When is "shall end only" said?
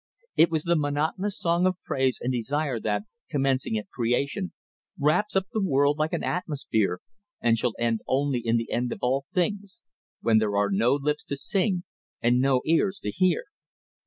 7.55-8.39